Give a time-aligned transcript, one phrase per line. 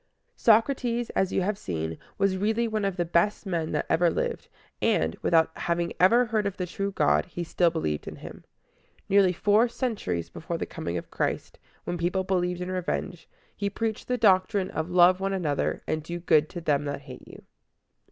[0.35, 4.47] Socrates, as you have seen, was really one of the best men that ever lived,
[4.81, 8.43] and, without having ever heard of the true God, he still believed in him.
[9.09, 14.07] Nearly four centuries before the coming of Christ, when people believed in revenge, he preached
[14.07, 17.43] the doctrine of "Love one another" and "Do good to them that hate you."